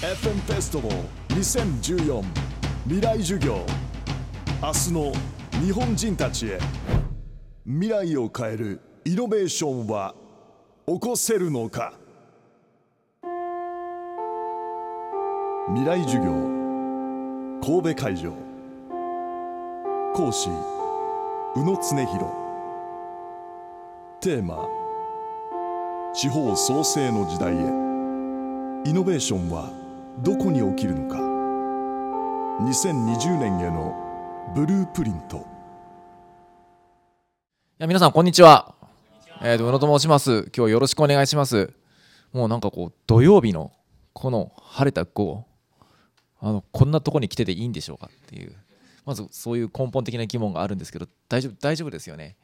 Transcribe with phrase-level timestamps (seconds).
[0.00, 2.24] FM フェスティバル2014
[2.84, 3.66] 未来授業。
[4.62, 5.12] 明日の
[5.60, 6.60] 日本人たちへ。
[7.66, 10.14] 未来を変えるイノベーションは
[10.86, 11.94] 起こせるのか。
[15.66, 16.30] 未来授業。
[17.60, 18.32] 神戸会場。
[20.14, 20.48] 講師。
[21.56, 22.24] 宇野恒弘。
[24.20, 24.64] テーマ。
[26.14, 27.56] 地方創生の時代へ。
[28.88, 29.87] イノベーションは
[30.24, 31.16] どこに起きるのか
[32.64, 33.94] 2020年への
[34.52, 35.40] ブループリントい
[37.78, 38.74] や皆さんこんにちは。
[39.42, 40.40] えー、と宇野と申します。
[40.46, 41.72] 今日はよろしくお願いします。
[42.32, 43.70] もうなんかこう土曜日の
[44.12, 45.44] この晴れた午後、
[46.40, 48.56] あのこんなとこに来てていいんでしょうかっていう、
[49.04, 52.34] まずそういう根本的な疑問があるんですけど、大丈夫大丈夫ですよね。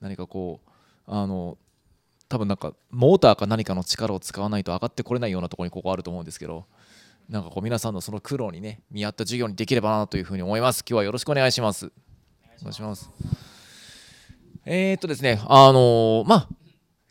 [0.00, 0.70] 何かこう
[1.08, 1.58] あの
[2.28, 6.66] 多分なんかモーターか何かの力を使わないと上がってこれないようなところにここあると思うんですけど。
[7.28, 10.84] なんかこう皆さんのその苦労にね見合った授業にできればなというふうに思います。
[10.88, 11.86] 今日はよろしくお願いします。
[12.60, 13.10] お願いします。
[14.66, 16.48] えー、っとですね、あのーまあ、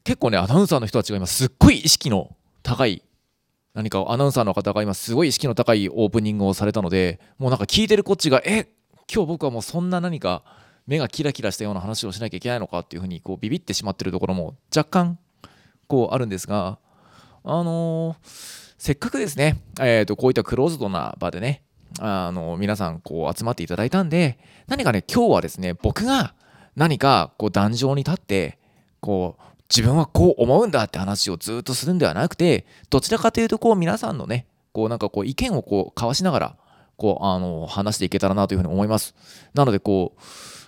[0.04, 3.04] 結構ね、アナウンサーの人たちが今、すっごい意識の高い、
[3.76, 8.68] 何かアナウンサーの方が今、すごい意識の高いオープニングをされたので、もうなんか聞いてるこっちが、え
[9.14, 10.44] 今日僕はもうそんな何か
[10.88, 15.20] 目がキラキラしたような話をしなきゃいけないのかっていうふうにこうビビってしまってるところも若干
[15.88, 16.80] こうあるんですが、
[17.44, 21.64] あのーせっかくですね、えー、とこういったクローズドな場でね、
[22.02, 26.34] あの皆さんこう集まっていただいたんで、何かね、今日はですね、僕が
[26.76, 28.60] 何かこう壇上に立って
[29.00, 36.58] こう自分はこう思うんだって話をずっとするんではなくてどちらかというとこう皆さんのねこうなんかこう意見をこう交わしながら
[36.98, 39.16] こうあの話していけたらなというふうに思います。
[39.54, 40.22] なのでこう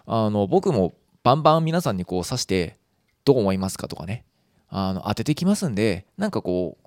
[0.05, 2.77] あの僕もバンバン皆さんにこう指して
[3.25, 4.23] どう思いますかとかね
[4.69, 6.84] あの当ててきますんでなんかこう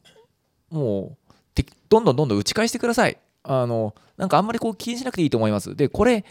[0.71, 1.17] も
[1.59, 3.19] うどんどんどんどん打ち返してください。
[3.43, 5.75] あのなんかあんまりこう気にしなくていいと思います。
[5.75, 6.25] でこれ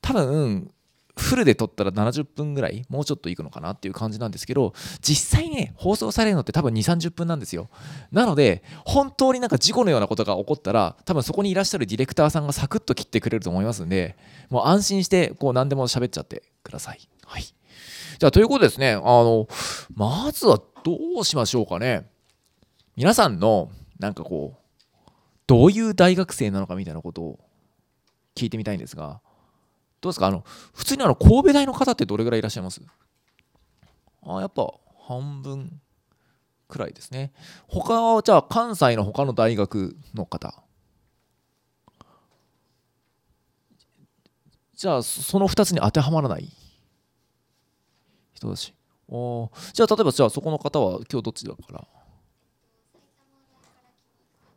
[0.00, 0.70] 多分
[1.16, 7.68] フルで撮ったら70分ぐらいもうちょっといくのかなっていう感じなんですけど実際ね放送されるのって多分2 3 0分なんですよ。
[8.10, 14.16] なので本当になんか事故のようなことが起こったら多分そこにいらっしゃるディレクターさんがサクッと切ってくれると思いますんで
[14.50, 17.08] もう安心してこう何でも喋っちゃってください。
[17.24, 17.42] はい。
[17.42, 18.92] じゃあということですね。
[18.94, 19.46] あの
[19.94, 22.08] まずはどうしましょうかね。
[22.96, 25.10] 皆さんのなんかこう
[25.46, 27.38] どういう大学生なのかみたいなことを
[28.34, 29.20] 聞いてみたいんですが
[30.00, 30.26] どうですか？
[30.26, 30.44] あの
[30.74, 32.80] 普通にあの神戸大の方ってどれぐらいいらっしゃいます？
[34.26, 34.66] あやっぱ
[35.06, 35.80] 半分
[36.68, 37.32] くらいですね。
[37.68, 40.62] 他はじゃあ関西の他の大学の方？
[44.74, 46.50] じゃあその2つに当てはまらない
[48.34, 48.74] 人たち
[49.08, 51.86] おじゃあ例えばじゃあそこの方は今日どっちだから？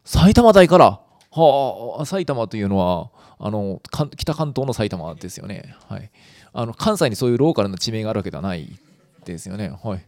[0.08, 1.02] 埼玉大から。
[1.30, 6.10] はあ埼玉というのはあのか北関東の埼玉ですよね、はい、
[6.54, 8.80] あの関西にそういうローカルな地名があるわけではない
[9.26, 10.06] ですよね、はい、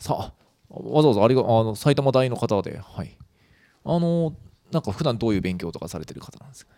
[0.00, 0.32] さあ
[0.70, 3.16] わざわざありがあの埼玉大の方で、はい、
[3.84, 4.34] あの
[4.72, 6.72] なんか普段どういう勉強とかされてる方なんですか？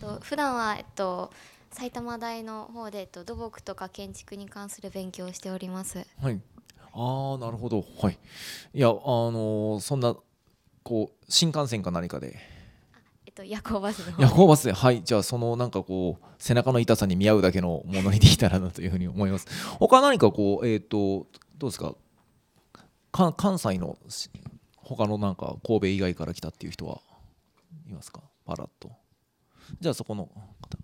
[0.00, 1.30] と普段はえっと
[1.72, 6.06] 埼玉大の方で、えっと、土木とか建築に関する勉強をしております。
[6.22, 6.40] はい、
[6.96, 7.84] ああなるほど。
[8.00, 8.18] はい。
[8.72, 10.16] いやあのそんな
[10.84, 12.36] こう新幹線か何かで。
[13.26, 14.22] えっと夜行バスの方。
[14.22, 14.72] 夜行バスで。
[14.72, 15.02] はい。
[15.02, 19.46] じゃあそのなんかこう背中の痛さに見合うだけのものにできたらなというふうに思います。
[19.80, 21.26] 他何かこうえっ、と
[21.58, 21.94] どうですか？
[23.10, 24.30] か関西のし
[24.76, 27.00] 他のなんか神戸以外から来たっていう人は
[27.88, 28.20] いますか？
[28.44, 28.92] パラッと。
[29.80, 30.78] じゃあそこの方。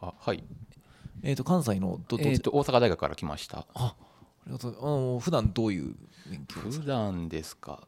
[0.00, 0.42] あはい、
[1.22, 3.66] えっ、と関西のどどえー、と大阪大学から来ました。
[3.74, 3.96] ああ
[4.46, 4.78] りがとう。
[4.80, 4.84] あ
[5.14, 5.94] の普段どういう
[6.30, 7.86] 勉強ですか普段ですか。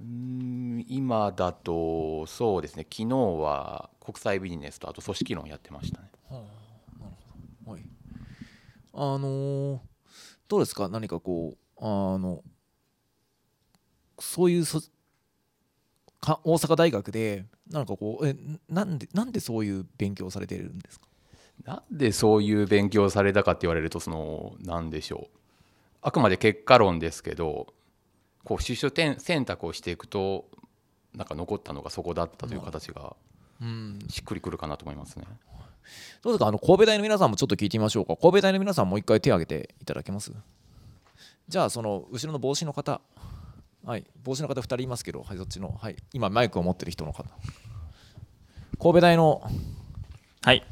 [0.00, 2.84] うーん今だとそうですね。
[2.90, 6.10] 昨日は国際ビジネスとあと組織論やってましたね。
[7.66, 7.82] はい、
[8.94, 9.78] あのー
[10.48, 10.88] どうですか？
[10.88, 12.42] 何かこうあの
[14.18, 14.80] そういうそ
[16.20, 18.34] か大阪大学でなんかこうえ
[18.68, 21.07] なんでなんでそういう勉強をされてるんですか？
[21.64, 25.36] なんでそういう勉強をされたかって言われるとその何でしょう。
[26.00, 27.74] あくまで結果論ですけど
[28.44, 30.46] こう出所点選択をしていくと
[31.14, 33.16] なんか残ったのがそこだったという形が
[33.60, 33.98] うん。
[34.08, 35.26] しっくりくるかなと思いますね。
[36.22, 36.46] どうですか？
[36.46, 38.16] あの神戸大の皆さんもちょっと聞いてみましょうか。
[38.16, 40.32] 神戸大の皆さんもう一回手を挙げていただけます？
[41.48, 43.00] じゃあその後ろの帽子の方。
[43.84, 44.04] はい。
[44.22, 45.96] 帽子の方2人いますけどはいそっちのはい。
[46.12, 47.24] 今マイクを持ってる人の方。
[48.80, 49.42] 神戸大の
[50.42, 50.64] はい、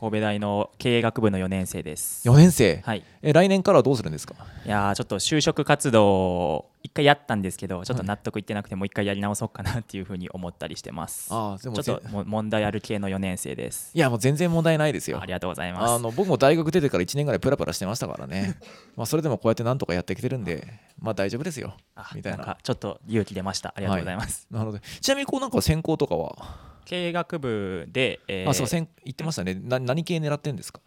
[0.00, 2.28] 神戸大の経営学部の4年生です。
[2.28, 3.02] 4年生、はい。
[3.20, 4.36] え来年からはどうするんですか？
[4.64, 11.34] いやーちょっと就職活動を一回やったんですけどちょっと納得いってなくてもう一回やり直そうかなっていうふうに思ったりしてます。
[11.34, 13.90] ああでもちょっと問題ある系の4年生です。
[13.92, 15.20] いやもう全然問題ないですよ。
[15.20, 15.92] ありがとうございます。
[15.94, 18.54] あの僕も大学出てから1年ぐらいプラプラしてましたからね。
[18.94, 20.64] まあそれでもこうやってなんとかやってきてるんで
[21.00, 21.74] まあ大丈夫ですよ。
[21.96, 22.56] あみたいな。
[22.62, 23.74] ちょっと勇気出ました。
[23.76, 24.78] ありがとうございます、なるほど。
[25.00, 29.54] ちなみにこうなんか専攻とかは、経営学部で、えーあそう専言ってましたね。
[29.54, 30.80] な何系狙ってんですか？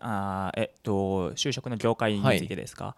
[0.00, 2.96] あーえっと就職の業界についてですか、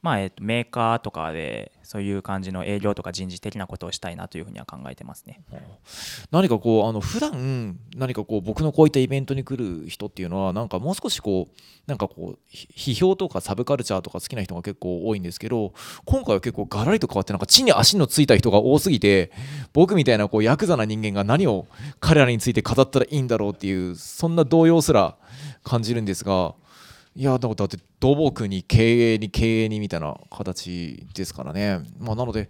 [0.00, 5.40] まあえっと、メーカーとかでそういう感じの営業とか人事的なことをしたいなというふうには考えてますね。
[6.30, 15.72] 何かこうあの普段何かこう僕のこういったイベントに来る人っていうのはなんかもう少しこうなんかこう批評とかサブカルチャーとか好きな人が結構多いんですけど
[16.04, 19.32] 今回は結構ガラリと変わってなんか地に足のついた人が多すぎて
[19.72, 21.66] 僕みたいなこうヤクザな人間が何を
[21.98, 25.16] 彼らについて語ったらいいんだろうっていうそんな動揺すら
[25.64, 26.54] 感じるんですが
[27.18, 32.48] いやだって土木に経営に経営にみたいな形ですからね、まあ、なので、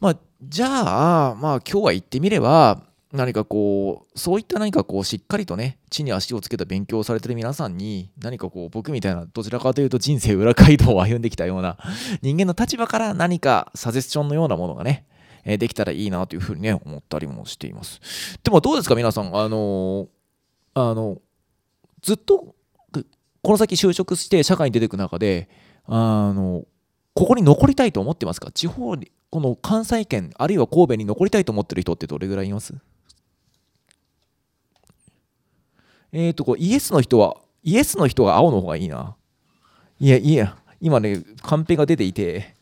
[0.00, 11.78] まあ、じゃあ、まあ、今日は言ってみれば何かこうそういった何かこうしっかりとね地に足をつけた勉強をされてる皆さんに何かこう僕みたいなどちらかというと人生裏街道を歩んできたような
[12.20, 15.06] 人間の立場から何かサジェスションのようなものがね
[15.44, 18.40] できたらいいなというふうにね思ったりもしています。
[18.42, 19.26] でもどうですか皆さん。
[19.36, 20.08] あの
[20.74, 21.18] あの
[22.02, 22.56] ずっと
[23.42, 25.48] この先就職して社会に出ていく中で
[25.86, 26.64] あの
[27.14, 28.50] ここに残りたいと思ってますか？
[28.50, 32.74] 地方にこの関西圏あるいは神戸に残りたいと思ってる人ってどれぐらいいます？
[36.12, 39.16] えーとこうイエスの人はイエスの人が青の方がいいな。
[39.98, 42.56] いやいや今ねカンペが出ていて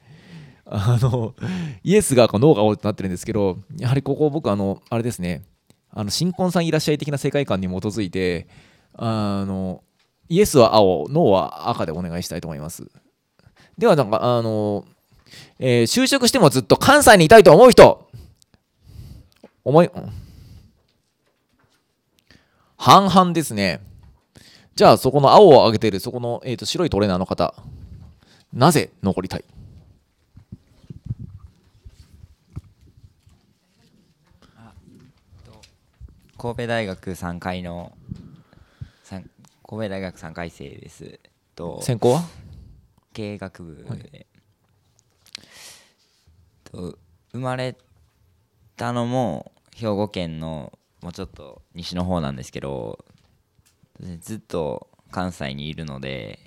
[0.64, 1.34] あの
[1.82, 5.44] イエスがノーが青ってなってるんですけどやはりここ僕あのあれですね。
[5.90, 8.46] あの新婚さんいらっしゃい的な世界観に基づいて
[8.92, 9.82] あの
[10.28, 12.90] イエスは青ノーは赤でお願いしたいと思います。
[13.76, 14.84] ではなんかあの、
[15.58, 18.08] えー就職してもずっと関西にいたいと思う人。
[19.64, 19.90] 思い
[22.76, 23.80] 半々ですね。
[24.75, 27.54] じゃあそこの青を上げているそこの、えー、と白いトレーナーの方。
[28.52, 29.44] なぜ残りたい？
[36.38, 37.92] 神戸大学3回の
[39.68, 41.20] 神戸大学3回生です。
[41.54, 42.22] と専攻は？
[43.12, 43.84] 経営学部。
[44.10, 44.26] で、
[46.64, 46.98] と
[47.32, 47.76] 生まれ
[48.76, 50.72] たのも兵庫県の
[51.02, 53.04] もうちょっと西の方なんですけど
[54.20, 56.38] ずっと関西にいるので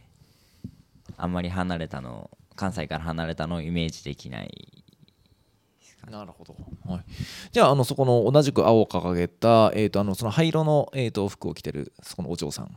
[1.16, 4.84] あんまり離れたの関西から離れたのをイメージできない
[6.10, 6.56] なるほど、
[6.88, 7.06] はい、
[7.52, 12.76] じゃああのそこの同じく青を掲げた、えー、とあのその灰色の、えー、と服を着てるそこのお嬢さん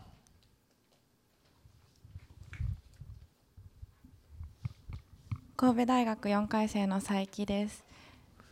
[5.56, 7.84] 神戸大学4回生の佐伯です。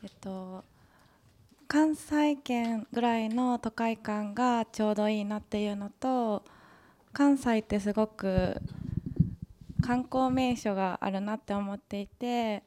[0.05, 0.63] えっと
[1.67, 6.45] 関西圏ぐらいの都会感がちょうどいいなっていうのと
[7.13, 8.55] 関西ってすごく
[9.85, 12.63] 観光名所があるなって思っていて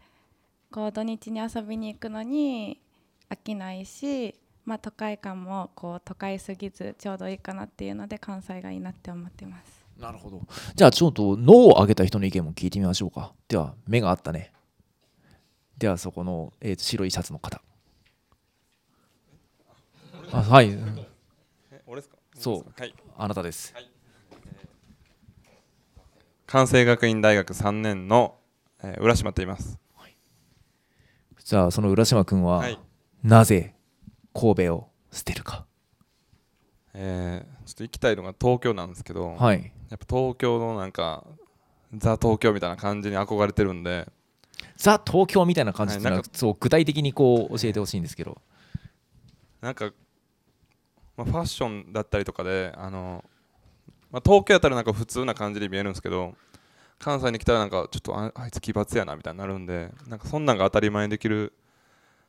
[0.69, 2.81] こう土日に遊びに行くのに
[3.29, 4.35] 飽きないし、
[4.65, 9.74] まあ、都会感もこう都会すぎずちょうどいいかなっていうので関西がいいなって思ってます。
[9.99, 10.41] なるほど。
[10.75, 13.33] じゃあちょっと脳を上げた人の意見も聞いてみましょうか。
[13.47, 14.51] では目があったね。
[15.77, 17.61] ではそこの、えーと白いシャツの方。
[20.31, 20.69] あはい。
[20.71, 21.05] うん
[21.87, 22.17] 俺ですか？
[22.37, 22.73] そう。
[22.79, 22.93] はい。
[23.17, 23.73] あなたです。
[26.45, 28.35] 関西学院大学3年の、
[28.83, 29.79] えー浦島と言います。
[31.43, 32.79] じゃあその浦島君は、はい。
[33.23, 33.75] なぜ
[34.33, 35.65] 神戸を捨てるか。
[36.93, 39.71] えーちょっと行きたいのが東京なんですけど、はい。
[39.89, 41.25] やっぱ東京のなんか
[41.95, 44.07] ザ東京みたいな感じに憧れてるんで。
[44.77, 48.41] ザ東京みたいな感じってのは、はいなんかそう具体的にこう教えてほしいんですけど。
[49.61, 49.91] なんか、
[51.17, 53.23] まあ、ファッションだったりとかであの、
[54.11, 56.35] まあ、東京やったらなんか普通な感じに見えるんですけど
[56.99, 61.53] 関西に来たらなんかちょっとああいつ奇抜やなみたいになるんでなんかそんなんが当たり前にできる、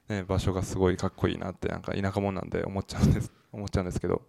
[0.08, 4.22] ね、場所がすごいかっこいいなってなんか田舎者なんで思っちゃうんです思っちゃうんですけど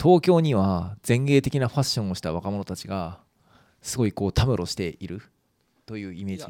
[0.00, 3.18] 東京には前衛的なファッションをした若者たちが
[3.82, 5.20] すごいこうたむろしている
[5.84, 6.44] というイメージ。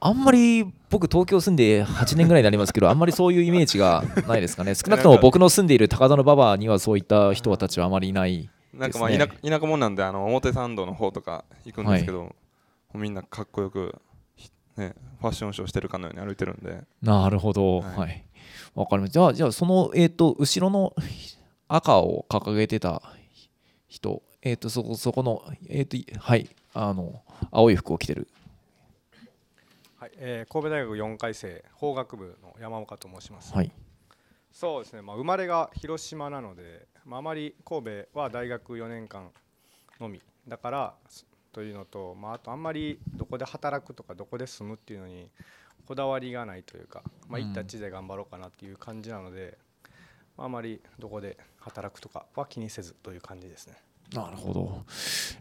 [0.00, 4.74] あんまり僕東京住んで8年ぐらいになりますけど あんまりそういうイメージがないですかね。
[4.76, 12.34] 少なくとも僕の住んでいる高田馬場にはそういった人たちはあまりいないなんかまあですね田舎者なんであの表参道の方とか行くんですけど、
[12.92, 14.00] みんなかっこよくひ
[14.76, 16.82] ね、ファッションショーしてるかのように歩いてるんで。
[17.02, 17.80] なるほど。
[17.80, 17.98] はい。
[17.98, 18.24] はい。
[18.74, 19.12] わ、かりました。
[19.12, 20.94] じゃあじゃあそのえっ、と後ろの
[21.68, 23.02] 赤を掲げてた
[23.88, 28.28] 人えっ、とそこそこのえっ、とはいあの青い服を着てる。
[29.98, 33.54] はい、えー神戸大学4回生法学部の山岡と申します。
[33.54, 33.72] はい。
[34.52, 39.30] そうですね、まあ、生まれが広島なので、まあ、あまり神戸は大学4年間
[40.00, 40.22] のみ。
[40.48, 45.30] だからすというのと、まあ、あとあんまりどこで働くとかどこで住むっていうのに
[45.86, 49.56] こだわりがないというか、まあ、うん行った地で頑張ろうかなっていう感じなので、
[50.36, 53.78] まあ、あまりどこで働くとかは気にせずという感じですね。
[54.12, 54.84] なるほど。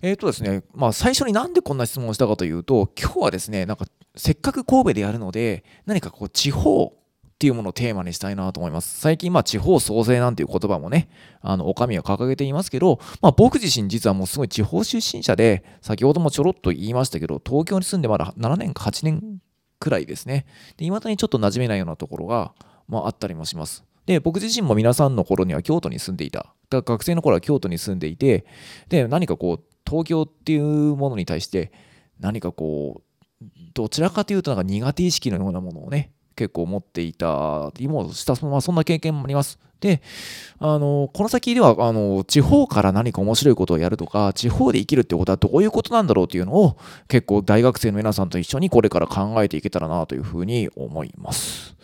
[0.02, 6.94] えっ、とですね、まあ最初になんでこんな質問をしたかというと、今日はですね、なんかせっかく神戸でやるので、何かこう地方
[7.36, 9.02] っていうものをテーマにしたいなと思います。
[9.02, 11.10] 最近、まあ地方創生なんていう言葉もね、
[11.42, 19.40] あの、お上は掲げていますけど、まあ僕自身実はもうすごい地方出身者で、先ほどもちょろっと言いましたけど、東京に住んでまだ7年か8年
[19.80, 20.46] くらいですね。
[20.78, 22.54] で、未だにちょっと馴染めないようなところが、
[22.88, 23.84] まああったりもします。
[24.06, 26.54] で、僕自身も皆さんの頃には京都に住んでいた。
[26.70, 28.46] だ学生の頃は京都に住んでいて、
[28.88, 31.74] で、何かこう、東京っていうものに対して、
[32.20, 39.60] 何かこう、どちらかというとなんか苦手意識のようなものをね、結構持っていたりもした、まあ、そんな経験もあります。
[39.80, 40.02] で、
[40.60, 46.78] あの、この先では、あの、地方から何か面白いことをやるとか、地方で生きるってことはどういうことなんだろうっていうのを、
[47.08, 51.76] 結構大学生の皆さんと一緒にこれから考えていけたらなというふうに思います。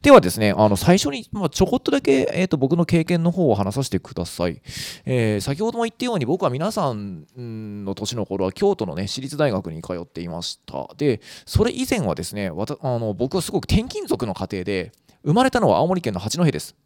[0.00, 4.62] ではですね、あの、最初に、まあ、ちょこっとだけ、えっ、と、僕の経験の方を話させてください。
[5.04, 14.92] えー先ほども言ったように僕は皆さんうんの年の頃は京都のね私立大学に通っていましたでそれ以前はですねわたあの僕はすごく転勤族の家庭で
[15.24, 16.76] 生まれたのは青森県の八戸です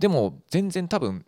[0.00, 1.24] でも全然多分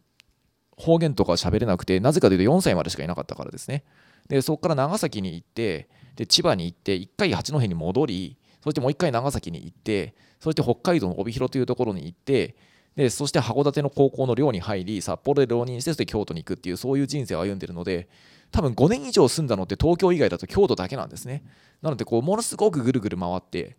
[0.76, 3.84] 方言とか喋れなくてなぜかというと4歳までしかいなかったからですね。
[4.28, 12.56] でそこから長崎に行ってで千葉に行って1回八戸に戻りそしてもう1回長崎に行ってそして北海道の帯広というところに行って
[12.96, 18.08] でそして函館の高校の寮に入り札幌で浪人してそして京都に行くっていうそういう人生を歩んでるので
[18.50, 21.42] 多分5年以上住んだのって東京以外だと京都だけなんですね。
[21.80, 23.76] なのでこうものすごくぐるぐる回って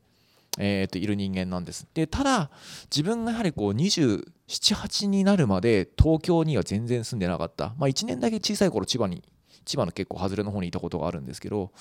[0.59, 1.87] えー、といる人間なんです。
[1.93, 2.51] でただ
[2.91, 7.73] 自分がやはりこう278になるまで東京には全然住んでなかった。
[7.77, 9.23] まあ1年だけ小さい頃千葉に
[9.65, 11.71] 千葉の結構外れの方にいたことがあるんですけど、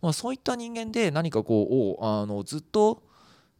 [0.00, 3.02] まあ、そういった人間で何かこうあのずっと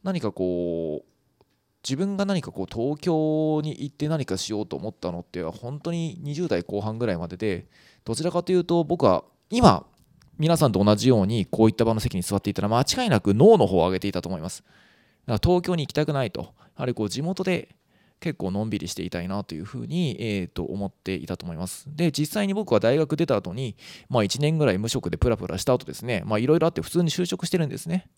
[0.02, 1.44] 何かこう
[1.87, 7.68] 自分が何かこう東京に行って何かしようと思ったのっては本当に20代後半ぐらいまでで
[8.04, 9.87] どちらかというと僕は今
[10.38, 14.62] 皆さんと同じようにこういった場の席に座っていたら間違いなく脳の方を上げていたと思います。
[14.62, 14.73] だか
[15.35, 16.40] ら東京に行きたくないと。
[16.40, 17.75] やはりこう地元で
[18.21, 21.87] 結構のんびりしていたいなというふうに、えー、と思っていたと思います。
[21.88, 23.76] で実際に僕は大学出た後に
[24.09, 26.23] まあ1年ぐらい無職でプラプラした後ですね。
[26.38, 28.09] いろいろあって普通に就職してるんですね。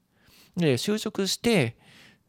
[0.56, 1.76] で就職して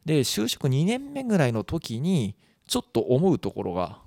[0.04, 3.98] で就職2年目ぐらいの時にちょっと思うところが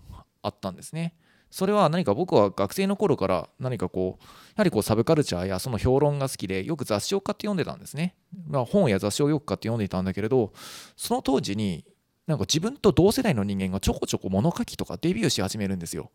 [0.42, 1.14] あったんですね。
[1.54, 8.16] それは何か僕は学生の頃から何かこうやはりこうサブカルチャーやその評論が好きでよく雑誌を買って読んでたんですね、
[8.48, 10.52] まあ、本や雑誌をよく買って読んでいたんだけれど
[10.98, 11.86] その当時に
[12.26, 16.10] なんか自分と同世代の人間がちょこちょこ物書きとかデビューし始めるんですよ。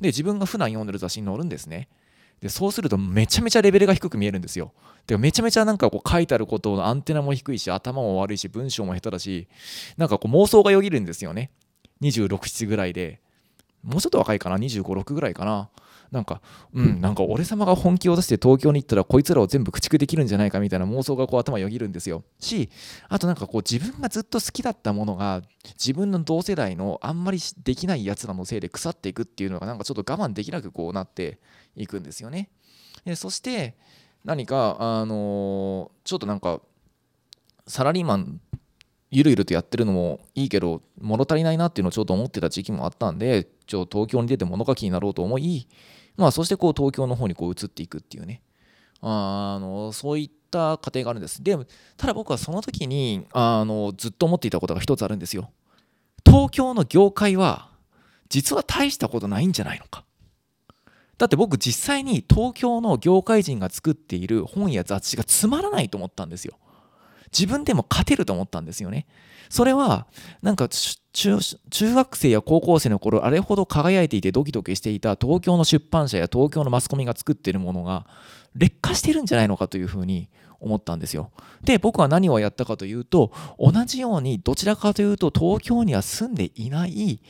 [0.00, 1.88] で自分が普段読んでる雑誌に載るんですね。
[2.40, 4.72] でそうするとめちゃめちゃレベルが低く見えるんですよ。
[5.06, 9.46] でめちゃめちゃなんかこう書いてあることのアンテナも低いし頭も悪いし文章も下手だし
[9.96, 11.52] なんかこう妄想がよぎるんですよね。
[12.00, 13.22] 267ぐらいで。
[13.82, 15.68] もうちょっと若いかな？2 5 6ぐらいかな？
[16.10, 16.42] なんか
[16.74, 22.22] うんなんか俺様が本気を出して東京に行ったらこいつらを全部駆逐できるんじゃないかみたいな妄想がこう頭よぎるんですよ。
[22.38, 22.68] し
[23.08, 25.40] あとなんかこう自分がずっと好きだったものが
[25.78, 31.38] 自分の同世代のあんまりできないやつらのせいで腐っていくっていうのがなんかちょっと我慢できなくこうなって
[31.76, 32.50] いくんですよね。
[33.06, 33.74] でそして
[34.22, 36.60] 何かあのーちょっとなんか
[37.66, 38.38] サラリーマン
[39.12, 45.68] ゆるゆるとやってるのもいいけど物足りないなっていうのをちょっと思ってた時期もあったんでちょっと東京に出て物書きになろうと思い
[46.16, 48.42] まあそしてこう東京の方にこう移っていくっていうね。
[49.02, 51.42] あのそういった過程があるんです。
[51.42, 51.58] で
[51.96, 55.50] ただ僕はその時にあのずっと思っていたことが一つあるんですよ。
[56.24, 57.68] 東京の業界は
[58.28, 60.04] 実は大したことないんじゃないのか。
[61.18, 66.58] だって僕実際に東京の業界人が作っている本や雑誌がつまらないと思ったんですよ。
[67.32, 69.06] 自分でも勝てると思ったんですよね。
[69.48, 70.06] それは
[70.40, 71.38] なんか中
[71.70, 78.06] 中学生や高校生の頃あれほど輝いていてドキドキしていた東京の出版社や東京のマスコミが作っているものが
[78.54, 81.32] 劣化してるんじゃないのかというふうに思ったんですよ。
[81.64, 87.20] で僕は何をやったかというと同じようにどちらかというと東京には住んでいない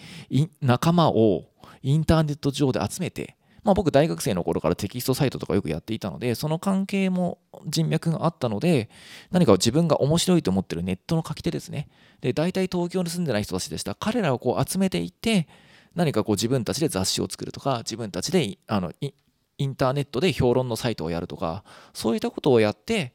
[0.60, 1.46] 仲間を
[1.82, 8.90] インターネット上で集めてまあ、僕大学生の頃からテキストサイトとかよくやっていたのでその関係も人脈があったので
[9.30, 11.88] 何か自分が面白いと思ってるネットの書き手ですね。
[12.20, 13.94] で大体東京に住んでない人たちでした。
[13.94, 15.46] 彼らをこう集めていって
[15.94, 23.12] 何かこう自分たちで雑誌を作るとか自分たちであのインターネットで評論のサイトをやるとかそういったことをやって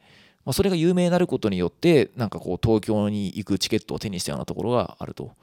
[0.48, 5.34] まあ、それが有名になることによってなんかこう東京に行くチケットを手にしたようなところがあると。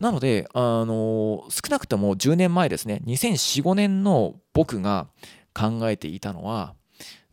[0.00, 5.06] なので、あの少なくとも10年前ですね2004、5年の僕が
[5.54, 6.74] 考えていたのは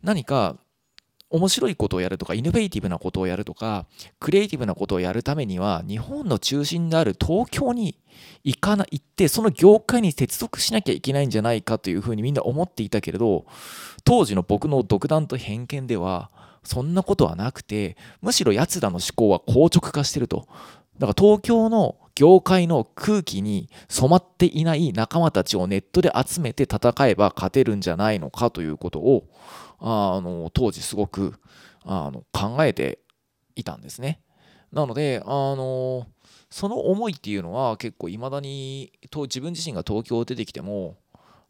[0.04, 0.56] 何か
[1.30, 3.86] 面白いことをやるとかイノベーティブなことをやるとか
[4.20, 7.98] クリエイティブなことをやるためには日本の中心である東京に
[8.44, 13.46] 行かな行ってその業界に接続しなきゃいけないんじゃないかというふうにみんな思っていたけれど
[14.04, 16.30] 当時の僕の独断と偏見では
[16.62, 20.46] そんなことはなくてむしろ奴らの思考は硬直化してると
[20.98, 29.26] だから東京の業界の空気に染まっていない仲間たちをネットで集めて戦えば勝てるんじゃないのかということを
[29.78, 31.34] あの当時すごく
[31.84, 32.98] あの考えて
[33.56, 34.20] いたんですね。
[34.70, 36.06] なのであの
[36.50, 40.96] その思いっていうのは結構いまだに自分自身が東京を出てきても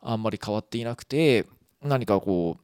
[0.00, 1.46] あんまり変わっていなくて
[1.82, 2.62] 何かこう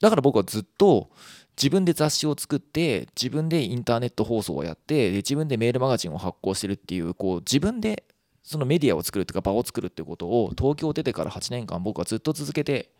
[0.00, 1.10] だから僕はずっと
[1.56, 8.04] 自分で雑誌を作って自分でインターネット放送をやってで自分でメールマガジンを発行してるっていうこう自分で
[8.42, 12.90] そのメディアを作るっていうか場を作るっていうことを東京出てから8年間僕はずっと続けて、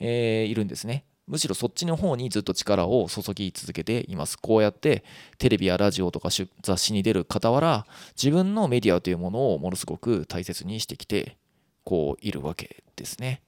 [0.00, 1.04] えー、いるんですね。
[1.28, 4.36] むしろそっちの方にずっと力を注ぎ続けています。
[4.36, 5.04] こうやって
[5.38, 7.86] テレビやラジオとか雑誌に出る傍ら
[8.20, 11.38] 自分のメディアというものをものすごく大切にしてきて
[11.84, 13.40] こういるわけですね。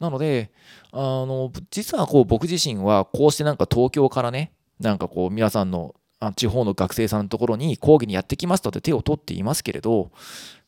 [0.00, 0.50] なので、
[0.92, 5.94] あの、実はこう僕自身はこうしてなんか東京からね、なんかこう皆さんの
[6.36, 10.10] 地方の学生さんのところに講義にやってきますとって手を取っていますけれど、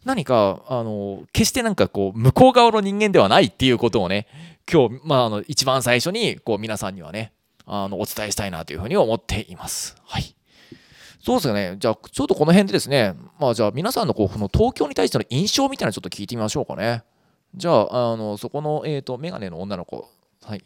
[0.04, 4.26] 何か、あの、決してなんかこう、向こう側の人間ではないっていうことをね、
[4.70, 7.32] 今日、まあ、あの、一番最初に、こう、皆さんにはね、
[7.66, 9.96] あの、お伝えしたいなというふうに思っています。
[10.04, 10.34] はい。
[11.20, 11.76] そうですよね。
[11.78, 17.02] じゃあ、ちょっとこの辺でですね、まあ、じゃあ、皆さんのこう、この東京に対しての印象みたいなのちょっと聞いてみましょうかね。
[17.56, 20.10] じゃあ、あのそこの、えーと、メガネの女の子、
[20.42, 20.64] はい。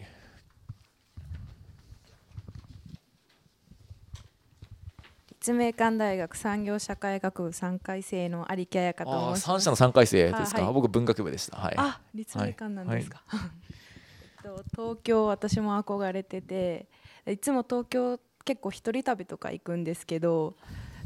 [5.31, 9.43] 立命館大学産業社会学部3回生の有木彩香と申します。
[9.43, 11.59] 三社の3回生ですか、はい、僕文学部でした。
[11.59, 11.75] はい。
[11.77, 13.23] あ、立命館なんですか？
[13.27, 16.89] はいはい、 東京私も憧れてて、
[17.27, 20.57] いつも東京結構一人旅とか行くんですけど、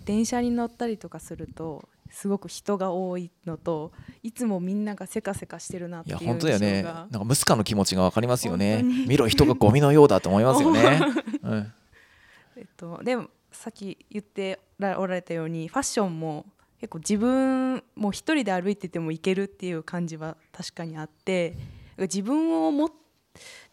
[0.05, 3.90] 電車に乗ったりとかするとすごく人が多いのと
[4.22, 6.83] いつもみんながせかせかしてるなっていういや本当だよね。
[6.83, 8.85] なんかムスカの気持ちが分かりますよね。
[9.09, 11.01] 見ろ人がゴミのようだと思いますよね、
[11.42, 11.72] うん、
[12.57, 16.46] えっとでもさっき言っておられたようにファッションも
[16.81, 21.57] 結構自分もう一人で歩いててもいけるっていう感じは確かにあって
[21.96, 22.90] 自分をも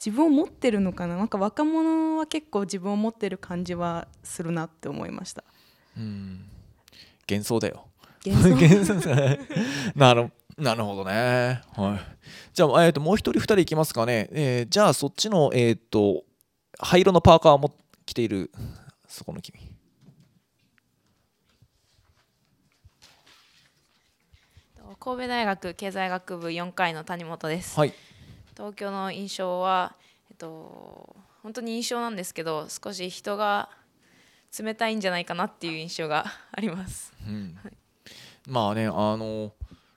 [0.03, 1.17] 自分を持ってるのかな？
[1.17, 5.43] なんか若者は結構自分を持ってる感じはするなって思いました。
[5.97, 6.45] うん。
[7.29, 7.88] 幻想だよ
[8.27, 8.95] 幻想
[9.95, 11.61] なる なるほどね。
[11.75, 12.17] はい。
[12.53, 14.27] じゃあ、えー、ともう一人二人いきますかね。
[14.31, 16.25] えー、じゃあそっちの、えっ、ー、と
[16.77, 17.73] 灰色のパーカーをも
[18.05, 18.51] 着ている
[19.07, 19.57] そこの君。
[24.99, 27.79] 神戸大学経済学部4回の谷本です。
[27.79, 27.93] はい。
[28.57, 29.95] 東京の印象は
[30.29, 33.69] えっと本当に印象なんですけど少し人が
[34.57, 37.13] 冷たいんじゃないかなっていう印象があります。
[37.25, 37.78] うんはい
[38.49, 39.53] まあねあの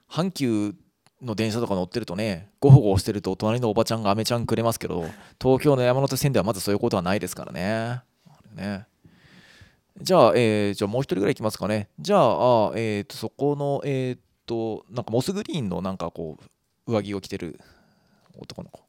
[0.09, 0.75] 阪急
[1.21, 5.05] の電車とか乗ってるとねごほごしてると隣のおばちゃんがアメちゃんくれますけど
[5.41, 8.01] 東京の山手線ではまずそういうことはないですからね。
[8.55, 8.85] ね
[10.01, 11.87] じゃあ、えー、じゃあもう一人ぐらいいきますかね。
[11.99, 16.39] じゃあ、あえーと、そこの、えっ、ー、と、なんかモスグリーンのなんかこ
[16.87, 17.59] う、上着を着てる
[18.39, 18.83] 男の子。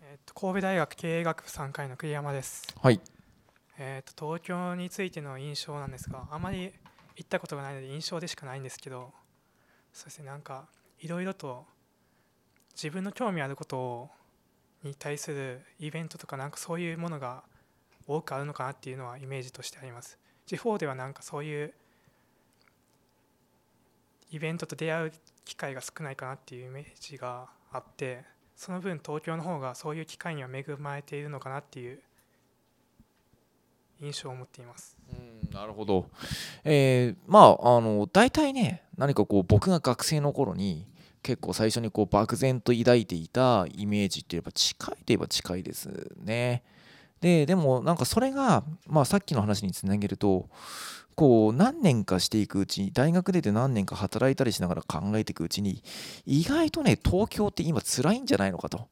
[0.00, 2.66] えっと、神戸大学経営学部3回の栗山です。
[2.80, 3.00] はい。
[3.78, 6.72] えーと、東京についての印象なんですがあまり
[7.16, 9.12] 行ったことがないので印象でしかないんですけど
[9.92, 10.66] そうですねなんか
[11.00, 11.64] いろいろと
[12.74, 14.10] 自分の興味あることを
[14.84, 17.42] に対するイベントとかなんかそういうものが
[18.06, 20.18] 多くあるのかなっていうのはイメージとしてあります。
[20.46, 21.74] 地方ではなんかそういう
[24.30, 25.12] イベントと出会う
[25.44, 28.24] 機会が少ないかなっていうイメージがあって
[28.56, 32.00] その分東京の方がそういう機会には恵まれているのかなっていう
[34.00, 34.96] 印象を持っています。
[35.10, 36.06] うんなるほど、
[36.64, 40.86] えー、まああの大体ね何かこう僕が学生の頃に
[41.22, 45.88] 結構最初にこう漠然と抱いていたイメージって言えば近いといえば近いです
[46.22, 46.62] ね。
[47.20, 50.48] ででもなんかそれが、まあ、さっきの話につなげると
[51.16, 55.82] こう何年かしていくうちに大学出て何年か働いたりしながら考えていくうちに
[56.26, 58.86] 意外とね東京って今辛いんじゃないのかと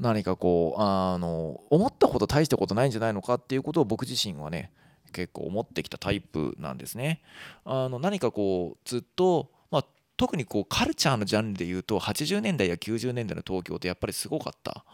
[0.00, 4.72] 何かこうあの思ったほど大したことないんじゃないのかっていうことを僕自身はね
[5.12, 7.20] 結構思ってきたタイプなんですね。
[7.64, 9.84] あの何かこうずっと、まあ、
[10.16, 14.84] 特にこうカルチャーのジャンルで言うと80年代や90年代の東京ってやっぱりすごかった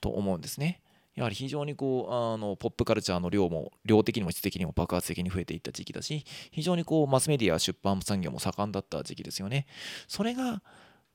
[0.00, 0.80] と思うんですね。
[1.14, 9.66] やはり非常にこうあのポップカルチャーの量も量的にも質的にも爆発的に増えていった時期だし非常にこうマスメディア出版産業も盛んだった時期ですよね。
[10.06, 10.62] それが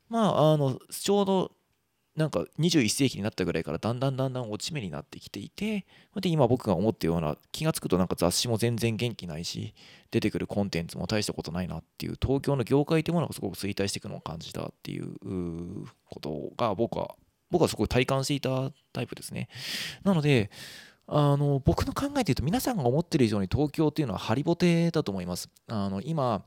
[0.09, 1.51] まああのちょうど
[2.17, 5.85] なんか21世紀になったぐらいからだんだんだんだん落ち目になってきていて
[6.19, 9.75] で今僕が思ったような気が付くとなんか雑誌も全然元気ないし
[10.09, 15.13] 出てくるコンテンツも大したことないなっていう東京の業界というものがすごく衰退していくのを感じたっていう
[16.09, 17.15] ことが僕は
[17.51, 19.47] 僕はすごく体感していたタイプですね。
[20.03, 20.49] なので
[21.05, 25.49] あの僕の考えで言うと皆さんが思ってる以上に東京っていうのはハリボテだと思います。
[25.67, 26.43] あの今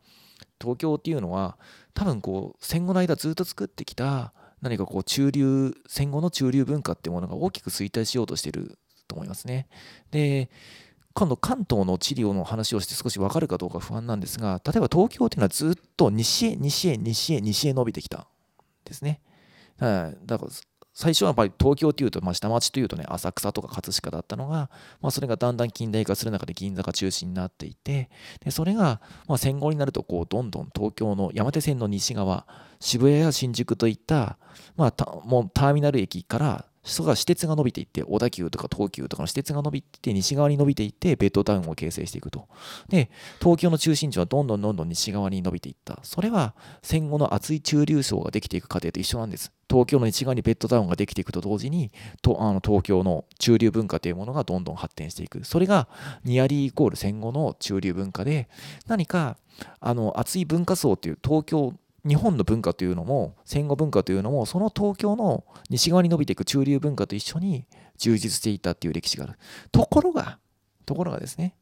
[0.61, 1.57] 東京っていうのは
[1.95, 9.69] 多分こう戦後の間ずっと作ってきた何かこう中流戦後の中流文化っていうものが大きく衰退しようとしていると思いますね。
[10.11, 10.51] で
[11.13, 18.29] 今度関東の地理の話をして少し分かるかどうか不安なんですが例えば東京っていうのはずっと西へ西へ西へ西へ伸びてきた
[18.85, 19.21] ですね。
[19.79, 20.51] だから
[20.93, 28.11] 最初はやっぱり東京というと、まあ、下町というとね浅草とか葛飾だったのが、まあ、それがだんだん近代化する中で銀座が中心になっていて
[28.45, 32.47] でそれが、まあ、戦後になるとこうどんどん東京の山手線の西側
[32.81, 34.39] 渋谷や新宿といった、
[34.77, 42.49] まあ、もうターミナル駅からそが私鉄が伸びていって小田急とか東急とかの私鉄が伸びていって西側に伸びていってベッドタウンを形成していくと。
[42.89, 45.99] で東京の中心地はどんどんどんどん西側に伸びていった。
[46.03, 49.53] それは戦後の厚い中流層ができていく過程と一緒なんです。
[49.69, 55.45] 東京の西側にベッドタウンができていくと同時にとあの東京の中流文化というものがどんどん発展していく。
[55.45, 55.87] それが
[56.25, 58.49] ニアリーイコール戦後の中流文化で
[58.87, 59.37] 何か
[59.81, 61.75] あの厚い文化層という東京
[62.07, 67.67] 日本の文化というのも戦後文化というのもその東京の西側に伸びていく中流文化と一緒に
[67.99, 69.39] 充実していたっていう歴史がある。
[69.73, 70.39] ところが
[70.87, 71.55] ところがですね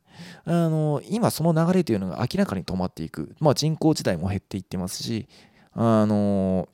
[0.44, 5.28] あの今その流れというのが明らかに止まっていく、まあ、人口自体も減っていってますし
[5.74, 6.68] あの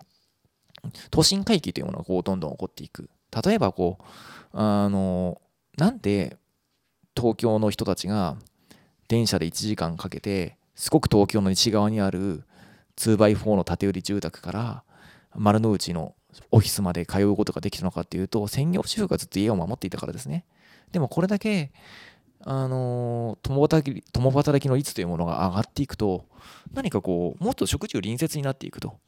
[1.10, 3.08] 都心回帰というものがこうどんどん起こっていく。
[3.44, 4.04] 例えばこう
[4.52, 5.40] あの
[5.76, 6.36] なんで
[7.16, 8.36] 東京の人たちが
[9.08, 12.44] 電車で1時間かけてすごく東京の西側にある
[12.96, 14.84] 2x4 の建売住宅から
[15.34, 16.14] 丸の内の
[16.50, 20.44] オフィスまで通うことができたのかっていうと専業主婦がずっと家を守っていたからですね。
[20.92, 21.72] でもこれだけ
[22.46, 26.26] あの共働き共働きの率というものが上がっていくと
[26.72, 28.98] 何かこうもっと食事を隣接になっていくと。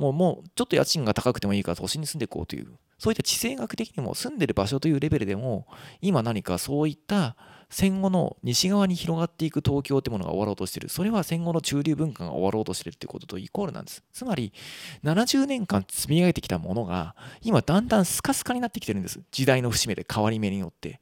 [0.00, 2.68] もうもうちょっと家賃が高くてもいいから都心に住んでいこうという。
[2.98, 5.66] そういった地政学的にも住んでる場所というレベルでも
[6.02, 7.34] 今何かそういった
[7.70, 10.88] 戦後の西側に広がっていく東京ってものが終わろうとしてる。
[10.88, 14.02] それは戦後の中流文化が終わろうとしてるってこととイコールなんです。
[14.12, 14.52] つまり
[15.04, 21.00] 70年間積み上げてきたものが今だんだんスカスカになってきてるんです時代の節目で変わり目によって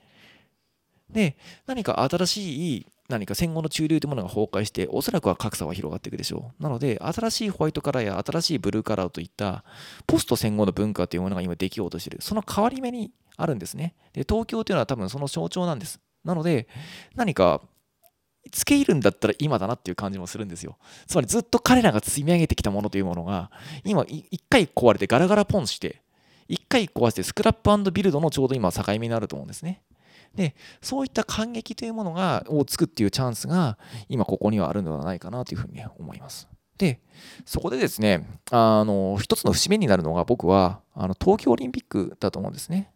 [1.10, 6.62] で何か新しい何か戦後の中流というものが崩壊しておそらくは格差は広がっていくでしょう。
[6.62, 9.64] なので新しいホワイトカラーや新しいブルーカラーといった
[10.06, 12.18] ポスト戦後の文化というものが今できようとしている。
[12.20, 13.94] その変わり目にあるんですね。
[14.12, 16.00] で東京というのは多分その象徴なんです。
[16.22, 16.68] なので
[17.14, 17.62] 何か
[18.52, 20.76] 付け入るんだったら今だなっていう感じもするんですよ。
[21.06, 23.50] つまりずっと彼らが積み上げてきたものというものが
[23.84, 26.02] 今一回壊れてガラガラポンして
[26.46, 29.82] 一回壊してスクラップビルドのちょうど今境目になると思うんですね。
[30.34, 36.48] でそういった感激というものがをつくっていうチャンスが今ここにはあるのではないかなというふうに思います。
[36.78, 37.00] で
[37.44, 42.92] そこでですねあの一つの節目になるのが僕はあの東京オリンピックだと思うんですね。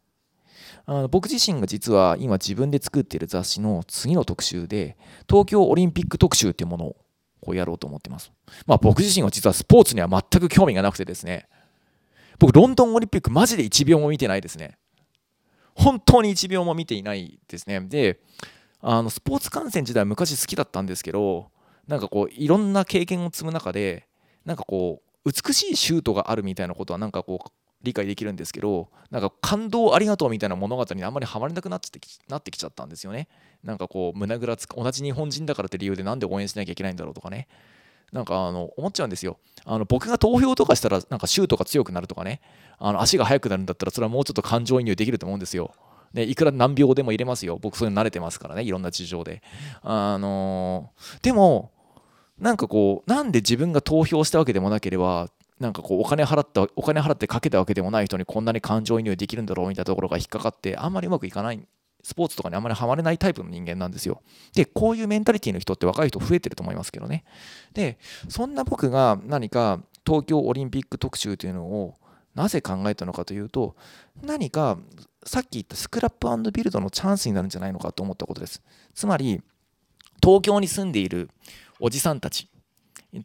[0.87, 4.97] あの僕自身が実は今自分で作っている雑誌の次の特集で
[5.29, 6.97] 東京オリンピック特集っていうものを
[7.41, 8.33] こうやろうと思ってます。
[8.67, 11.49] まあ僕自身は実はスポーツには全く興味がなくてですね
[12.39, 14.79] 僕ロンドンオリンピックマジで1秒も見てないですね。
[15.75, 17.81] 本当に1秒も見ていないですね。
[17.81, 18.21] で、
[18.81, 21.51] あのスポーツ観戦自体は昔好きだったんですけど、
[21.87, 24.07] なんかこういろんな経験を積む中で、
[24.45, 27.51] なんかこう美しいシュートがあるみたいなことはなんかこう
[27.83, 33.29] 理解できるんですけど、なんか感動ありがとうみたいな物語にあんまりハマれなくなってきなってきちゃったんですよね。
[33.63, 37.49] なんかこう胸ぐらつ同じ日本人だからって理由でなんで応援しなきゃいけないんだろうとかね。
[38.13, 39.39] なんかあの思っちゃうんですよ。
[39.65, 42.41] あの僕が投票とかしたらなんかシュートが強くなるとかね、
[42.79, 45.73] あの足が速くなるんだったらそれはもうちょっと感情移入できると思うんですよ。
[46.13, 47.59] ね、いくら何秒でも入れますよ。
[47.61, 49.43] 僕そういうの慣れてますからね、いろんな事情で。
[49.83, 51.71] あのー、でも、
[52.39, 61.61] なんかこう、なんで自分が投票したわけでもなければ、なんかこうお金払ったお金払ってかけたわけでもない人にこんなに感情移入できるんだろうみたいなところが引っかかってあんまりうまくいかない
[62.03, 64.23] スポーツとかにあんまりハマれないタイプの人間なんですよ。
[64.55, 67.25] で、こういうメンタリティの人って若い人増えてると思いますけどね。
[67.75, 71.97] で、そんな僕が何か東京オリンピック特集というのを
[72.35, 73.77] なぜ考えたのかというと、
[74.23, 74.79] 何か
[75.25, 78.63] さっき言ったスクラップビルドのチャンスになるんじゃないのかと思ったことです。
[78.95, 79.41] つまり、
[80.23, 81.31] 東京に住んでいる
[81.79, 82.49] おじさんたち、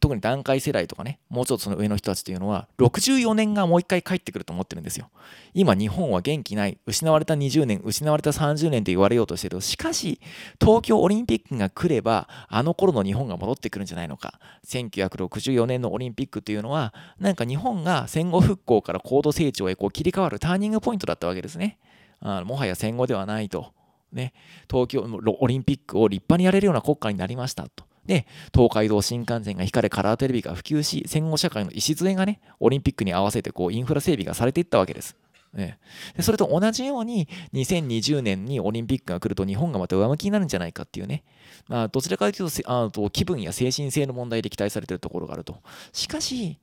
[0.01, 5.09] 特に団塊世代とかね、もうちょっとその上の人たちというのは、64年がもう一回帰ってくると思ってるんですよ。
[5.53, 9.61] 今、日本は元気ない、失われた20年、失われた30年と言われようとしてる。
[9.61, 10.19] しかし、
[10.59, 14.41] 東京オリンピックが来れば、あの頃の日本が戻ってくるんじゃないのか。
[14.65, 21.77] 1964年のオリンピックというのは、なんか日本が戦後復興から高度成長へこう切り替わるターニングポイントだったわけですね。
[22.19, 23.71] あもはや戦後ではないと。
[24.11, 24.33] ね、
[24.69, 25.01] 東京
[25.39, 27.85] オリンピックを立派にやれるような国家になりましたと。
[28.07, 35.15] で、東海道新幹線が引かれ、カラーテレビが普及し、戦後社会の礎がね、オリンピックに合わせてこうインフラ整備がされていったわけです。
[35.53, 35.79] ね、
[36.15, 41.23] でそれと同じように2020年にオリンピックが来ると日本がまた上向きになるんじゃないかっていうね、
[41.67, 45.57] まあ、どちらかというとあと気分や精神性の問題で期待されているところがあると。
[45.93, 46.59] しかし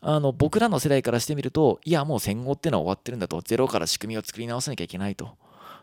[0.00, 3.42] あの僕らの世代からしてみるといやもう戦後ってのは終わってるんだと。
[3.42, 5.36] ゼロから仕組みを作り直さなきゃいけないと。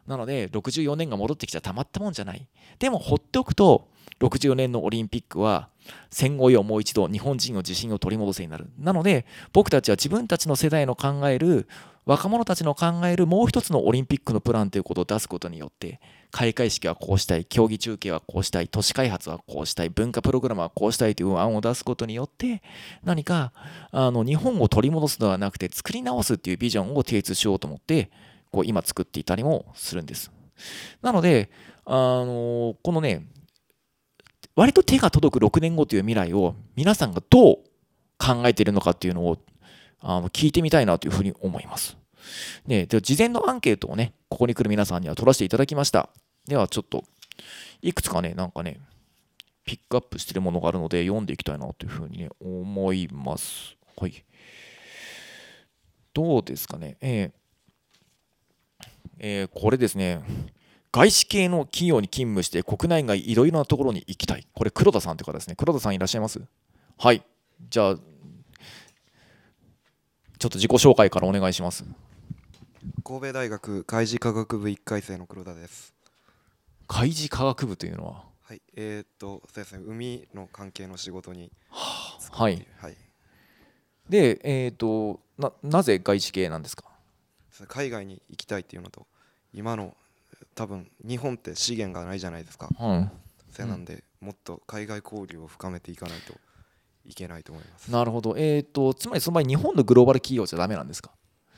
[0.07, 2.47] なので64年が戻ってきちゃたまったもんじゃない。
[2.79, 3.87] でも放っておくと
[4.19, 5.69] 64年のオリンピックは
[6.09, 8.69] 戦後よもう一度日本人の自信を取り戻せになる。
[8.79, 11.67] なので僕たちは自分たちの世代の考える
[12.05, 15.99] 若者たちの考えるもう一つのオリンピックのプランということを出すことによって
[16.31, 22.61] 開会式はこうしたい競技中継はこうしたい都市開発はこうしたい文化プログラムはこうしたいという案を出すことによって
[23.03, 23.53] 何か
[23.91, 28.11] あの日本を取り戻すのではなくて作り直すっていうビジョンを提出しようと思って
[28.51, 30.31] こう今作っていたりもするんです。
[31.01, 31.49] なので
[31.85, 33.25] あのこのね
[34.55, 37.55] 割と手が届く6年後という未来を皆さんがどう
[38.17, 39.37] 考えているのかっていうのを
[39.99, 41.97] あの聞いてみたいなというふうに思います。
[42.67, 46.09] でで事前のアンケートをね、ここに来る皆さんには取らせていただきました。
[46.47, 47.03] ではちょっと、
[47.81, 48.79] いくつかね、なんかね、
[49.65, 53.75] ピックアップしてるものがあるので読んでいきたいなというふうにね、思います。
[53.97, 54.23] はい。
[56.13, 56.97] どうですかね。
[57.01, 57.31] えー
[59.17, 60.21] えー、これですね、
[60.95, 64.47] 外資系の企業に勤務して国内外いろいろなところに行きたい。
[64.53, 65.55] これ黒田さんという方ですね。
[65.57, 66.41] 黒田さんいらっしゃいます？
[66.97, 67.21] はい。
[67.69, 68.01] じゃあ、ちょ
[70.47, 71.83] っと自己紹介からお願いします。
[73.03, 75.93] 神戸大学海事科学部1回生の黒田です。
[76.87, 78.23] 海事科学部というのは？
[78.43, 81.51] はい、えー、っと、そうですね、海の関係の仕事に。
[81.71, 82.65] ははい。
[82.79, 82.95] はい。
[84.07, 86.85] で、えー、っとな、なぜ外資系なんですか？
[87.67, 89.05] 海外に行きたいっていうのと、
[89.53, 89.93] 今の
[90.55, 93.11] 多分日本って資源がないじゃないですか、うん、
[93.51, 96.33] それなんで、もっと海外交流を深めていかないと
[97.05, 97.91] いけないと思います。
[97.91, 98.35] なるほど。
[98.37, 101.11] えっ、ー、とつまりその場合日本のグローバル企業じゃダメなんですか？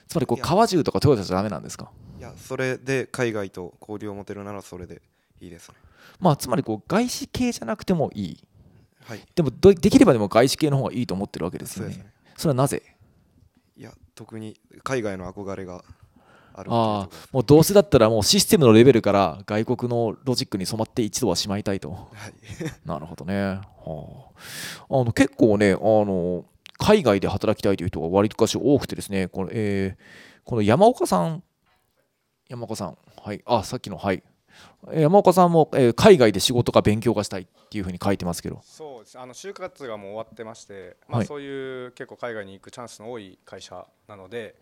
[0.07, 1.91] つまりこう川中とかトヨタじゃダメなんですか？
[2.17, 5.01] いやそれで海外と交流を持てるならそれで
[5.39, 5.75] いいですね。
[6.19, 8.43] まあつまりこう外資系じゃなくてもいい、
[9.05, 11.93] はい、でもできればでも外資系の方がいいと思ってるわけですよね。
[11.93, 12.13] そね。
[12.35, 12.81] それはなぜ？
[13.77, 15.83] いや特に海外の憧れが
[16.57, 22.33] あるあもうどうせだったらもうシステムのレベルから外国のロジックに染まって一度はしまいたいと、はい、
[22.83, 23.61] なるほどね、は
[24.89, 26.45] あ、あの結構ねあの
[26.79, 31.43] 海外で働きたいという人が割とかし多くてですねこの,、えー、この山岡さん。
[32.47, 32.97] 山岡さん。
[33.21, 33.41] はい。
[33.45, 34.23] あさっきのはい。
[34.93, 38.61] 山岡さんも、えー、海外で仕事か勉強がしたいっていうふうに書いてますけど。
[38.63, 39.19] そうです。
[39.19, 44.55] あの就活がもう終わってまして、まあ、そういう結構海外に行くチャンスの多い会社なので、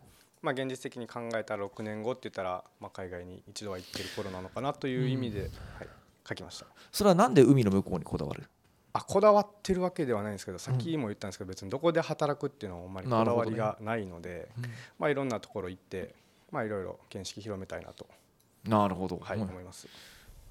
[0.45, 5.53] まあ、現実的に考えたら6年後って言ったら、まあ、海外に一度は行ってる頃なのかなという意味で、うん、はい、
[6.29, 6.67] 書きました。
[6.91, 8.43] それはなんで海の向こうにこだわる？
[8.93, 14.63] あこだわってるわけではないんですけどさっきも言ったんですけど、別にどこで働くっていうのはあんまりこだわりがないので、ねうん、
[14.99, 16.13] まあ、いろんなところ行って
[16.51, 18.08] まあいろいろ見識広めたいなと。
[18.63, 19.88] なるほど、はい、思います。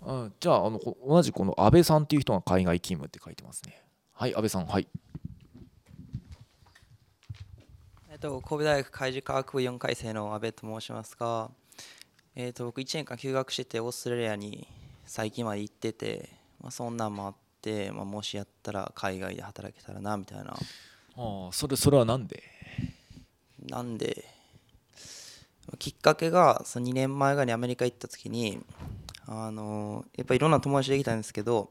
[0.03, 3.81] あじゃああの同じこの安倍さんっていう人が海外勤務って書いてますね。
[4.13, 4.67] はい安倍さん。
[4.67, 4.89] はい
[8.25, 11.51] と、神戸大学海事科学部4回生の阿部と申しますが、
[12.35, 14.67] えー、と僕1年間休学しててオーストラリアに
[15.05, 20.57] 最近まで行ってて、まあ、そんなんもあって、まあ、もしやったら海外で働けたらなみたいな。
[21.17, 22.43] あそれそれはなんで？
[23.69, 24.25] なんで
[25.79, 28.59] きっかけがその2年前ぐらいにアメリカ行った時に
[29.27, 31.71] あのやっぱいろんな友達できたんですけど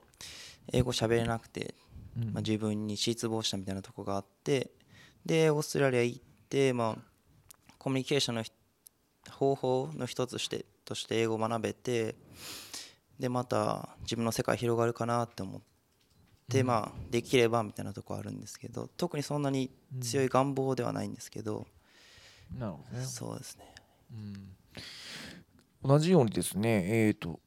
[0.72, 1.76] 英語喋れなくて、
[2.16, 4.72] まあ、自分に失望したみたいなとこがあって
[5.26, 8.44] でオーストラリア行ってで、まあ、コミュニケーションの
[9.32, 12.13] 方法の一つしてとして英語を学べて
[13.20, 15.62] でまた自分の世界広がるかなって思っ
[16.48, 21.66] て、うん、まあできればみたいなとこあるんですけど特にそんなに強い願望ではないんですけど、
[22.54, 23.04] うん、なるほどね。
[23.04, 23.66] そうですね、
[24.12, 25.89] うん。
[25.89, 27.39] 同じようにですね、えーと、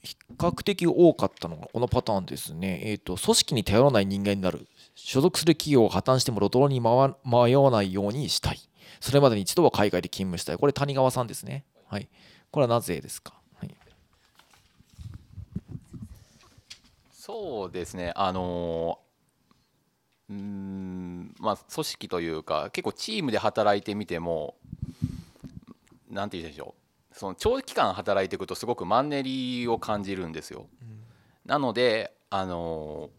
[0.00, 4.68] 比較的多かったのがこのパターンですね、えーと、組織に頼らない人間になる、
[5.00, 8.58] 所属する企業を破綻しても路頭に迷わないようにしたい、
[9.00, 11.64] それまでに一度は海外で勤務したい、これ、谷川さんですね。
[11.86, 12.08] はい、
[12.50, 13.74] これはなぜですか、はい、
[17.12, 18.98] そうですね、あの
[20.28, 24.56] うんまあ、組織というか、結構チームで働いてみても、
[26.10, 27.16] なんて言うんでしょう。
[27.16, 30.66] その長期間働いていくとすごくマンネリを感じるんですよ。
[30.82, 31.00] うん、
[31.46, 33.10] なのであの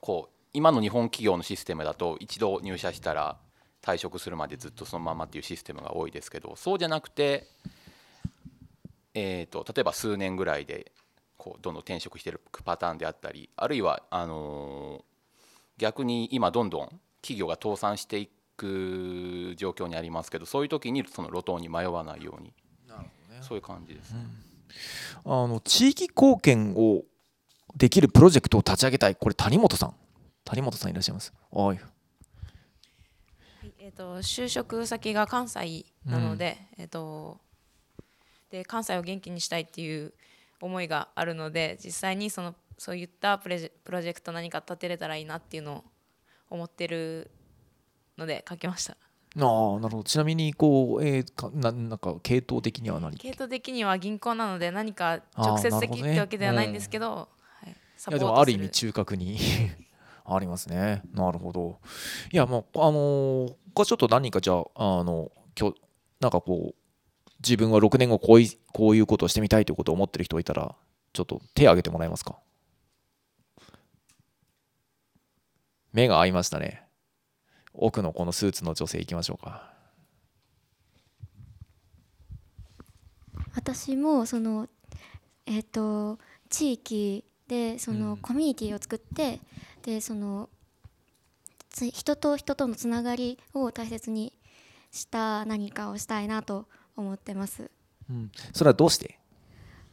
[0.00, 3.36] こう今の日本企業のシステムだと一度入社したら
[3.82, 7.46] 退職するまでずっとそのままっていうシステムが多いですけどそうじゃなくて、
[9.12, 10.92] えーと、例えば数年ぐらいで
[11.36, 15.04] こうどんどん転職しているパターンであったりあるいはあの
[15.76, 22.54] 逆に今どんどん企業が倒産していく状況にありますけどそういう時にその路頭に迷わないように。
[22.88, 24.20] なるほど、ね、そういう感じです、ね。
[25.26, 27.02] うん、あの地域貢献を
[27.76, 29.16] できるプロジェクトを立ち上げたい。
[29.16, 29.94] これ谷本さん
[30.46, 31.34] 谷本さんいらっしゃいます。
[31.50, 31.78] おい。
[33.80, 37.40] えーと、就職先が関西なのでうん、えーと、
[38.50, 40.12] で関西を元気にしたいっていう
[40.60, 45.84] 思いがあるので実際にそのそういったプロジェクト何か立てれたらいいなっていうのを
[46.50, 47.30] 思ってる
[48.16, 48.92] ので書きました。
[48.92, 48.96] あ
[49.38, 50.04] あなるほど。
[50.04, 53.16] ちなみにこう、えー、かななんか系統的には何？
[53.16, 57.26] 系統的には銀行なので何か直接的ってわけではないんですけど、ねうん、は
[57.68, 59.38] い、いやでもある意味中核に
[60.28, 61.02] ありますね。
[61.12, 61.78] なるほど。
[62.32, 64.64] いやもうあのー、これちょっと何かじゃあ
[65.00, 65.80] あの今日
[66.20, 66.74] なんかこう
[67.40, 70.74] 自分は6年後こういこういうことをしてみたいということを思ってる人がいたら
[71.12, 72.38] ちょっと手を挙げてもらえますか？
[75.92, 76.82] 目が合いましたね。
[77.72, 79.72] 奥のこのスーツの女性いきましょうか。
[83.54, 84.68] 私もその
[85.46, 89.38] えっ、ー、と地域でそのコミュニティを作って、うん、
[89.86, 90.50] でその
[91.70, 94.32] 人と人とのつながりを大切に
[94.90, 97.70] した何かをしたいなと思ってます、
[98.10, 99.18] うん、それはどうして？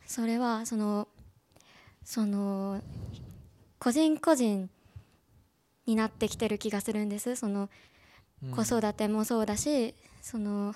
[0.06, 1.08] それはその
[2.04, 2.82] その
[3.80, 4.70] 個人個人
[5.86, 7.36] になってきてる気がするんです。
[7.36, 7.70] その
[8.52, 10.74] 子育てもそうだしその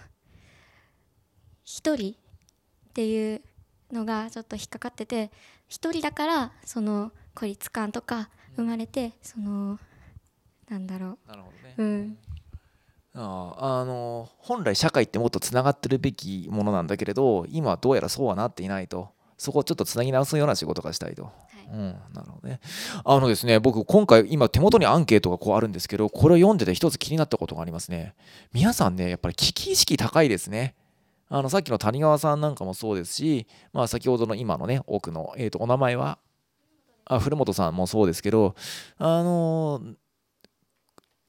[1.63, 2.15] 一人っ
[2.93, 3.41] ていう
[3.91, 5.32] のがちょっと引っかかってて
[5.67, 9.80] 一人だからその孤立感とか生まれてその
[10.70, 12.17] なんだろうなるほどね、うん、
[13.13, 21.32] ああの本来社会ってもっとつながってるべきものなんだけれど今はどうやらそうはなっていないとそこをちょっとつなぎ直すような仕事がしたいと。
[21.72, 22.60] うん、なるほどね。
[23.06, 28.15] あのですね、僕、今回、今、手元にアンケートがこうあるんですけど、これを読んでて一つ気になったことがありますね。
[28.54, 30.76] 皆さんね、やっぱり危機意識高いですね。
[31.30, 36.17] あのさっきの谷川さんなんかもそうですし、まあ、先ほどの今のね、奥の、えー、とお名前は、
[37.10, 38.56] あ古本さんもそうですけど、
[38.98, 39.96] あのー、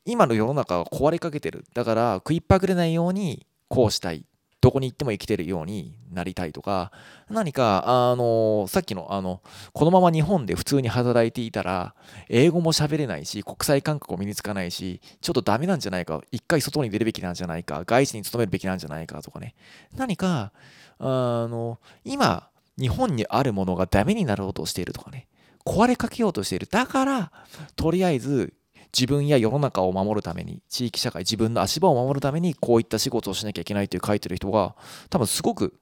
[0.05, 1.65] 今の世の中は壊れかけてる。
[1.75, 4.25] だから、食いっぱぐれないように、こうしたい。
[4.61, 6.91] どこに行っても生きてるようになりたいとか
[7.31, 9.41] 何かあのさっきのあの
[9.73, 11.95] このまま日本で普通に働いていたら
[12.29, 19.55] 英語も喋れないし国際感覚も身につかないしちょっとダメなんじゃないか一回外に出るべきなんじゃないか外資に勤めるべきなんじゃないかとかね
[19.97, 20.53] 何か
[20.99, 25.29] あの今日本にあるものがダメになろうとしているとかね
[25.69, 27.33] 壊れかけようとしているだから
[27.77, 28.55] とりあえず
[28.97, 34.75] 自分や世の中を守るために地域社会自分の足場を守るためにこういった仕事をしなきゃいけないという書いてる人が
[35.11, 35.79] 多分すごく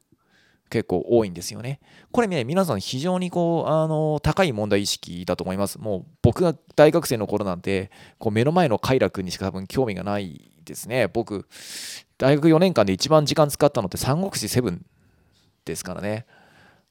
[0.68, 1.80] 結構多いんですよね。
[2.10, 5.78] これね、皆さん非常にこう、あの、高い問題意識だと思います。
[5.78, 11.08] もう僕が大学生の頃なんて、こう目の前の快楽にしか多分興味がないですね。
[11.08, 11.46] 僕、
[12.18, 14.84] 大学4年間で一番時間使ったのって三国志セブン
[15.64, 16.26] ですからね。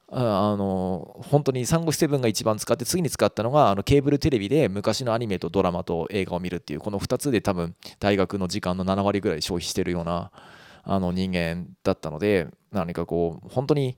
[0.08, 10.32] あの本当に三国セブンが一番使って次に使ったのがあのケーブルテレビで昔のアニメとドラマと映画を見るっていうこの2つで多分大学の時間の7割ぐらい消費してるような
[10.84, 13.98] あの人間だったので何かこう本当に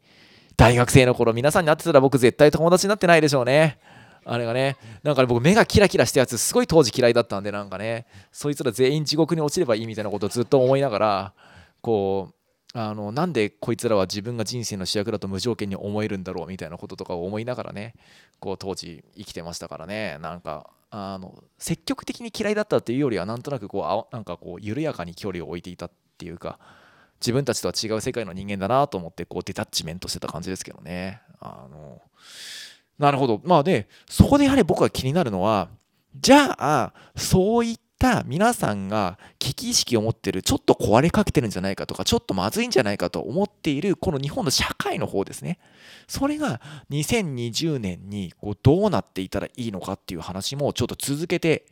[0.55, 3.77] 大学生の頃皆さんに会ってたら僕絶対友達になってないでしょうね。
[4.29, 11.33] あれがねなんか、ね、僕目がキラキラしたやつすごい当時嫌いだったんでなんかねそいつら全員地獄に落ちればいいみたいなことをずっと思いながら
[11.81, 12.36] こう
[12.73, 17.95] あのなんでこいつらは自分が人生の主役だと無条件に思えるんだろうみたいなこととかを思いながらね
[18.39, 20.17] こう当時生きてましたからね。
[20.21, 26.59] なんかあの積極的に嫌いだったっていうよりはなんとなくこうなんかこう緩やかに距離を置いていたっていうか
[27.19, 31.21] 自分たちとは違う世界の人間だなと思ってこうデタッチメントしてた感じですけどね。
[31.39, 32.01] あの
[32.99, 33.41] なるほど。
[33.43, 35.69] まあでそこでやはり僕が気になるのは
[36.19, 45.59] じゃあそういっった皆さんが危機意識を持ってるちょっと壊れかけてるんじゃないかとかちょっとまずいんじゃないかと思っているこの日本の社会の方ですね
[46.07, 51.65] それが2020年にこうどうなっていたらいいのかっていう話もちょっと続けて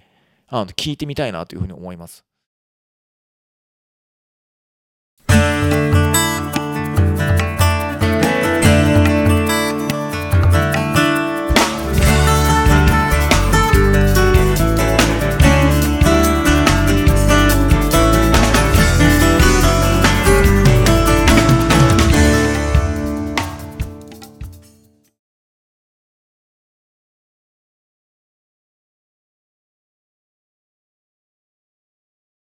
[0.48, 2.25] あの聞いてみたいなというふうに思います。